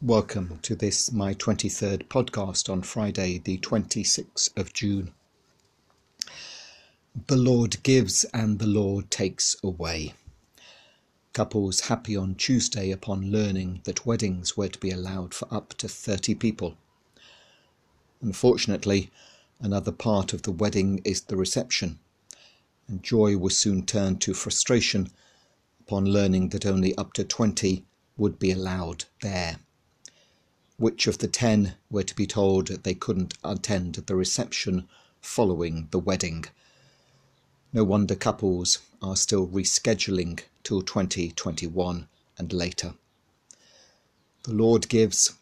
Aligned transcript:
Welcome 0.00 0.60
to 0.62 0.76
this, 0.76 1.10
my 1.10 1.34
23rd 1.34 2.04
podcast 2.04 2.70
on 2.70 2.82
Friday, 2.82 3.38
the 3.38 3.58
26th 3.58 4.56
of 4.56 4.72
June. 4.72 5.12
The 7.26 7.36
Lord 7.36 7.82
gives 7.82 8.22
and 8.32 8.60
the 8.60 8.68
Lord 8.68 9.10
takes 9.10 9.56
away. 9.60 10.14
Couples 11.32 11.80
happy 11.80 12.14
on 12.14 12.36
Tuesday 12.36 12.92
upon 12.92 13.32
learning 13.32 13.80
that 13.86 14.06
weddings 14.06 14.56
were 14.56 14.68
to 14.68 14.78
be 14.78 14.92
allowed 14.92 15.34
for 15.34 15.52
up 15.52 15.74
to 15.78 15.88
30 15.88 16.36
people. 16.36 16.76
Unfortunately, 18.22 19.10
another 19.58 19.90
part 19.90 20.32
of 20.32 20.42
the 20.42 20.52
wedding 20.52 21.00
is 21.04 21.22
the 21.22 21.36
reception, 21.36 21.98
and 22.86 23.02
joy 23.02 23.36
was 23.36 23.56
soon 23.56 23.84
turned 23.84 24.20
to 24.20 24.32
frustration 24.32 25.10
upon 25.80 26.04
learning 26.04 26.50
that 26.50 26.66
only 26.66 26.96
up 26.96 27.14
to 27.14 27.24
20 27.24 27.84
would 28.16 28.38
be 28.38 28.52
allowed 28.52 29.06
there 29.22 29.58
which 30.78 31.08
of 31.08 31.18
the 31.18 31.26
ten 31.26 31.74
were 31.90 32.04
to 32.04 32.14
be 32.14 32.26
told 32.26 32.68
they 32.68 32.94
couldn't 32.94 33.34
attend 33.42 33.94
the 33.94 34.14
reception 34.14 34.88
following 35.20 35.88
the 35.90 35.98
wedding. 35.98 36.44
No 37.72 37.82
wonder 37.82 38.14
couples 38.14 38.78
are 39.02 39.16
still 39.16 39.46
rescheduling 39.46 40.40
till 40.62 40.80
2021 40.82 42.08
and 42.38 42.52
later. 42.52 42.94
The 44.44 44.54
Lord 44.54 44.88
gives 44.88 45.34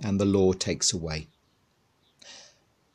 and 0.00 0.20
the 0.20 0.24
Lord 0.24 0.60
takes 0.60 0.92
away. 0.92 1.26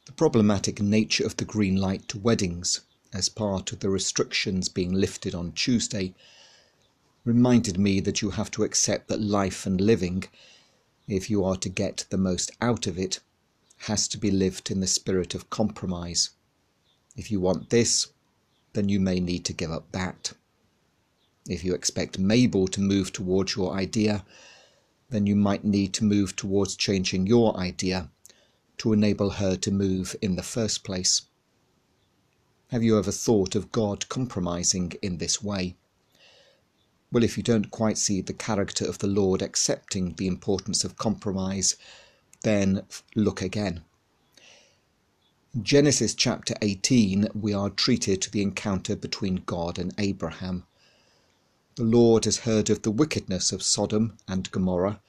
The 0.06 0.14
problematic 0.14 0.81
nature 0.81 1.26
of 1.26 1.36
the 1.36 1.45
green 1.45 1.76
light 1.76 2.08
to 2.08 2.18
weddings 2.18 2.80
as 3.14 3.28
part 3.28 3.73
of 3.73 3.80
the 3.80 3.90
restrictions 3.90 4.70
being 4.70 4.94
lifted 4.94 5.36
on 5.36 5.52
Tuesday 5.52 6.14
reminded 7.26 7.78
me 7.78 8.00
that 8.00 8.22
you 8.22 8.31
have 8.31 8.50
to 8.52 8.64
accept 8.64 9.09
that 9.09 9.22
life 9.22 9.66
and 9.66 9.81
living 9.81 10.23
if 11.09 11.30
you 11.30 11.44
are 11.44 11.58
to 11.58 11.70
get 11.70 12.05
the 12.09 12.18
most 12.18 12.52
out 12.62 12.88
of 12.88 12.98
it, 12.98 13.20
has 13.84 14.08
to 14.08 14.17
be 14.17 14.30
lived 14.30 14.70
in 14.70 14.80
the 14.80 14.88
spirit 14.88 15.34
of 15.34 15.50
compromise. 15.50 16.30
If 17.17 17.31
you 17.31 17.39
want 17.39 17.70
this, 17.70 18.08
then 18.73 18.89
you 18.89 19.00
may 19.00 19.19
need 19.19 19.44
to 19.45 19.53
give 19.53 19.72
up 19.72 19.92
that. 19.92 20.34
If 21.47 21.64
you 21.64 21.73
expect 21.73 22.19
Mabel 22.19 22.67
to 22.67 22.80
move 22.80 23.11
towards 23.11 23.56
your 23.56 23.73
idea, 23.73 24.23
then 25.09 25.25
you 25.25 25.36
might 25.36 25.66
need 25.66 25.94
to 25.94 26.03
move 26.03 26.36
towards 26.36 26.75
changing 26.75 27.25
your 27.25 27.58
idea 27.58 28.12
to 28.78 28.94
enable 28.94 29.31
her 29.31 29.56
to 29.56 29.72
move 29.72 30.16
in 30.22 30.36
the 30.36 30.44
first 30.44 30.84
place. 30.84 31.23
Have 32.67 32.84
you 32.84 33.00
ever 33.00 33.12
thought 33.12 33.56
of 33.56 33.72
God 33.72 34.08
compromising 34.09 34.94
in 35.02 35.17
this 35.17 35.41
way? 35.41 35.75
Well, 37.12 37.24
if 37.24 37.38
you 37.38 37.44
don't 37.44 37.72
quite 37.72 37.98
see 37.98 38.22
the 38.22 38.34
character 38.34 38.86
of 38.86 39.00
the 39.00 39.08
Lord 39.08 39.42
accepting 39.42 40.14
the 40.14 40.28
importance 40.28 40.84
of 40.84 40.98
compromise, 40.98 41.76
then 42.44 42.84
look 43.16 43.42
again. 43.42 43.84
In 45.56 45.64
Genesis 45.64 46.14
chapter 46.14 46.54
18, 46.62 47.30
we 47.34 47.52
are 47.52 47.72
treated 47.72 48.22
to 48.22 48.32
the 48.32 48.44
encounter 48.44 48.96
between 48.96 49.44
God 49.48 49.80
and 49.80 49.92
Abraham. 49.98 50.66
The 51.76 51.84
Lord 51.84 52.26
has 52.26 52.40
heard 52.40 52.70
of 52.70 52.84
the 52.84 52.92
wickedness 52.92 53.52
of 53.52 53.64
Sodom 53.64 54.16
and 54.28 54.52
Gomorrah 54.52 55.02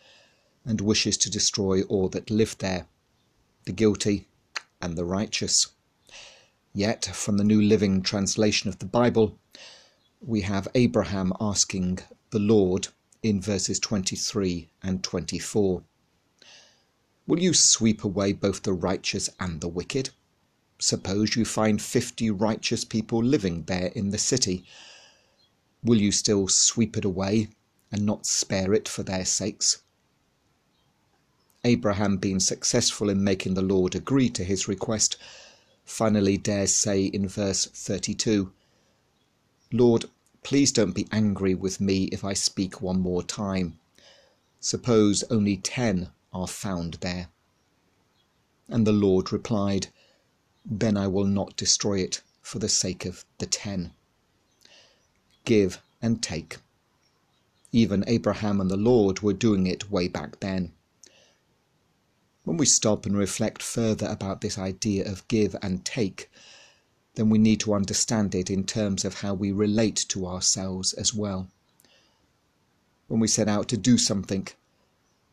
and 0.65 0.81
wishes 0.81 1.19
to 1.19 1.31
destroy 1.31 1.83
all 1.83 2.09
that 2.09 2.31
live 2.31 2.57
there, 2.59 2.87
the 3.67 3.73
guilty 3.73 4.27
and 4.81 4.97
the 4.97 5.05
righteous. 5.05 5.67
Yet, 6.73 7.05
from 7.05 7.37
the 7.37 7.45
New 7.45 7.61
Living 7.61 8.01
Translation 8.01 8.71
of 8.71 8.79
the 8.79 8.87
Bible, 8.87 9.39
we 10.21 10.43
have 10.43 10.69
Abraham 10.75 11.33
asking 11.41 11.99
the 12.29 12.39
Lord 12.39 12.89
in 13.23 13.41
verses 13.41 13.81
23 13.81 14.69
and 14.83 15.03
24 15.03 15.83
Will 17.27 17.41
you 17.41 17.55
sweep 17.55 18.05
away 18.05 18.35
both 18.35 18.63
the 18.63 18.75
righteous 18.75 19.31
and 19.41 19.61
the 19.61 19.69
wicked? 19.69 20.11
Suppose 20.79 21.37
you 21.37 21.47
find 21.47 21.81
fifty 21.81 22.31
righteous 22.31 22.85
people 22.85 23.23
living 23.23 23.63
there 23.63 23.87
in 23.95 24.11
the 24.11 24.19
city. 24.19 24.65
Will 25.83 26.01
you 26.01 26.13
still 26.13 26.49
sweep 26.49 26.99
it 26.99 27.05
away 27.05 27.49
and 27.91 28.05
not 28.05 28.27
spare 28.27 28.75
it 28.75 28.89
for 28.89 29.03
their 29.03 29.25
sakes? 29.25 29.83
Abraham, 31.65 32.19
being 32.19 32.41
successful 32.41 33.09
in 33.09 33.25
making 33.25 33.55
the 33.55 33.63
Lord 33.63 33.95
agree 33.95 34.29
to 34.31 34.45
his 34.45 34.69
request, 34.69 35.17
finally 35.85 36.37
dares 36.37 36.75
say 36.75 37.05
in 37.05 37.27
verse 37.27 37.67
32 37.67 38.53
Lord, 39.73 40.07
please 40.43 40.73
don't 40.73 40.93
be 40.93 41.07
angry 41.13 41.55
with 41.55 41.81
me 41.81 42.05
if 42.05 42.25
I 42.25 42.33
speak 42.33 42.83
one 42.83 43.01
more 43.01 43.23
time. 43.23 43.79
Suppose 44.59 45.23
only 45.31 45.57
ten 45.57 46.11
are 46.33 46.49
found 46.49 46.95
there. 46.95 47.29
And 48.69 48.87
the 48.87 48.93
Lord 48.93 49.33
replied, 49.33 49.89
Then 50.65 50.97
I 50.97 51.07
will 51.07 51.25
not 51.25 51.57
destroy 51.57 52.01
it 52.01 52.21
for 52.43 52.59
the 52.59 52.69
sake 52.69 53.07
of 53.07 53.25
the 53.39 53.47
ten. 53.47 53.93
Give 55.45 55.81
and 56.03 56.23
take. 56.23 56.59
Even 57.73 58.03
Abraham 58.09 58.61
and 58.61 58.71
the 58.71 58.77
Lord 58.77 59.21
were 59.21 59.33
doing 59.33 59.67
it 59.67 59.91
way 59.91 60.09
back 60.09 60.41
then. 60.41 60.73
When 62.43 62.57
we 62.57 62.67
stop 62.67 63.07
and 63.07 63.17
reflect 63.17 63.63
further 63.63 64.07
about 64.07 64.41
this 64.41 64.59
idea 64.59 65.09
of 65.09 65.29
give 65.29 65.55
and 65.63 65.85
take, 65.85 66.29
then 67.15 67.29
we 67.29 67.39
need 67.39 67.61
to 67.61 67.75
understand 67.75 68.35
it 68.35 68.51
in 68.51 68.65
terms 68.65 69.05
of 69.05 69.15
how 69.15 69.35
we 69.35 69.53
relate 69.53 70.05
to 70.09 70.27
ourselves 70.27 70.93
as 70.93 71.13
well. 71.13 71.49
When 73.09 73.21
we 73.21 73.29
set 73.29 73.49
out 73.49 73.69
to 73.69 73.77
do 73.77 73.99
something, 73.99 74.47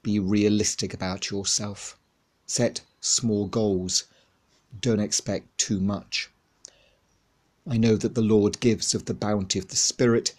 be 0.01 0.19
realistic 0.19 0.93
about 0.93 1.29
yourself. 1.29 1.97
Set 2.45 2.81
small 3.01 3.45
goals. 3.47 4.05
Don't 4.79 4.99
expect 4.99 5.57
too 5.57 5.79
much. 5.79 6.29
I 7.69 7.77
know 7.77 7.97
that 7.97 8.15
the 8.15 8.21
Lord 8.21 8.59
gives 8.59 8.95
of 8.95 9.05
the 9.05 9.13
bounty 9.13 9.59
of 9.59 9.67
the 9.67 9.75
Spirit, 9.75 10.33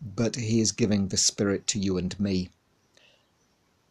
but 0.00 0.36
He 0.36 0.60
is 0.60 0.72
giving 0.72 1.08
the 1.08 1.16
Spirit 1.16 1.66
to 1.68 1.78
you 1.78 1.98
and 1.98 2.18
me. 2.18 2.48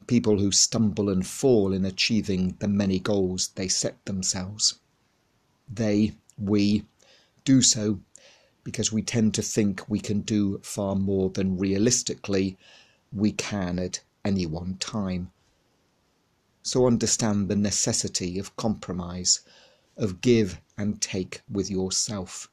People 0.07 0.39
who 0.39 0.51
stumble 0.51 1.07
and 1.07 1.25
fall 1.25 1.73
in 1.73 1.85
achieving 1.85 2.55
the 2.59 2.67
many 2.67 2.99
goals 2.99 3.49
they 3.49 3.67
set 3.67 4.03
themselves. 4.05 4.79
They, 5.73 6.15
we, 6.41 6.83
do 7.43 7.61
so 7.61 7.99
because 8.63 8.91
we 8.91 9.01
tend 9.01 9.33
to 9.33 9.41
think 9.41 9.89
we 9.89 9.99
can 9.99 10.21
do 10.21 10.59
far 10.59 10.95
more 10.95 11.29
than 11.29 11.57
realistically 11.57 12.57
we 13.11 13.31
can 13.31 13.79
at 13.79 14.01
any 14.23 14.45
one 14.45 14.75
time. 14.75 15.31
So 16.63 16.85
understand 16.85 17.49
the 17.49 17.55
necessity 17.55 18.37
of 18.37 18.55
compromise, 18.55 19.39
of 19.97 20.21
give 20.21 20.61
and 20.77 21.01
take 21.01 21.41
with 21.49 21.71
yourself. 21.71 22.49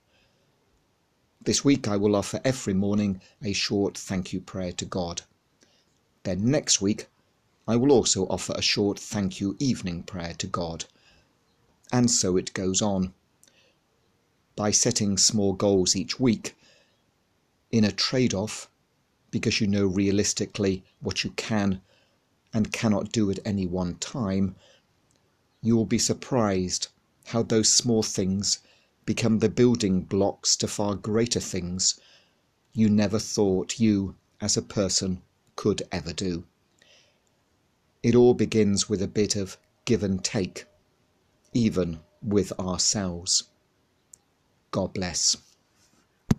This 1.43 1.65
week 1.65 1.87
I 1.87 1.97
will 1.97 2.17
offer 2.17 2.41
every 2.45 2.75
morning 2.75 3.21
a 3.43 3.53
short 3.53 3.97
thank 3.97 4.33
you 4.33 4.41
prayer 4.41 4.73
to 4.73 4.85
God. 4.85 5.23
Then 6.23 6.51
next 6.51 6.81
week 6.81 7.07
I 7.67 7.77
will 7.77 7.93
also 7.93 8.27
offer 8.29 8.55
a 8.57 8.63
short 8.63 8.99
thank 8.99 9.41
you 9.41 9.57
evening 9.59 10.03
prayer 10.03 10.35
to 10.39 10.47
God. 10.47 10.87
And 11.93 12.11
so 12.11 12.37
it 12.37 12.55
goes 12.55 12.83
on 12.83 13.13
by 14.59 14.73
setting 14.73 15.17
small 15.17 15.53
goals 15.53 15.95
each 15.95 16.19
week 16.19 16.57
in 17.71 17.85
a 17.85 17.93
trade 17.93 18.35
off 18.35 18.69
because 19.31 19.61
you 19.61 19.69
know 19.69 19.87
realistically 19.87 20.83
what 20.99 21.23
you 21.23 21.31
can 21.31 21.81
and 22.53 22.73
cannot 22.73 23.13
do 23.13 23.31
at 23.31 23.39
any 23.45 23.69
one 23.69 23.95
time, 23.99 24.57
you 25.63 25.77
will 25.77 25.87
be 25.87 25.99
surprised 25.99 26.89
how 27.27 27.41
those 27.41 27.73
small 27.73 28.03
things 28.03 28.59
become 29.05 29.39
the 29.39 29.49
building 29.49 30.01
blocks 30.01 30.57
to 30.57 30.67
far 30.67 30.97
greater 30.97 31.39
things 31.39 32.01
you 32.73 32.89
never 32.89 33.21
thought 33.21 33.79
you, 33.79 34.17
as 34.41 34.57
a 34.57 34.63
person, 34.63 35.23
could 35.55 35.83
ever 35.93 36.13
do. 36.13 36.43
It 38.03 38.17
all 38.17 38.35
begins 38.35 38.89
with 38.89 39.03
a 39.03 39.09
bit 39.09 39.37
of 39.37 39.57
give 39.85 40.03
and 40.03 40.25
take, 40.25 40.67
even 41.55 42.01
with 42.21 42.51
ourselves. 42.59 43.45
God 44.71 44.95
bless. 44.95 45.37